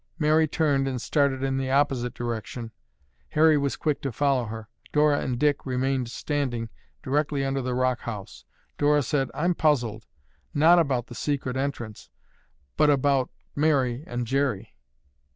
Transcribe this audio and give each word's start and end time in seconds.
Mary 0.17 0.47
turned 0.47 0.87
and 0.87 0.99
started 0.99 1.43
in 1.43 1.57
the 1.59 1.69
opposite 1.69 2.15
direction. 2.15 2.71
Harry 3.29 3.55
was 3.55 3.75
quick 3.75 4.01
to 4.01 4.11
follow 4.11 4.45
her. 4.45 4.67
Dora 4.91 5.19
and 5.21 5.37
Dick 5.37 5.63
remained 5.63 6.09
standing 6.09 6.69
directly 7.03 7.45
under 7.45 7.61
the 7.61 7.75
rock 7.75 7.99
house. 7.99 8.43
Dora 8.79 9.03
said, 9.03 9.29
"I'm 9.35 9.53
puzzled! 9.53 10.07
Not 10.55 10.79
about 10.79 11.05
the 11.05 11.13
secret 11.13 11.55
entrance 11.55 12.09
but 12.77 12.89
about 12.89 13.29
Mary 13.55 14.03
and 14.07 14.25
Jerry." 14.25 14.73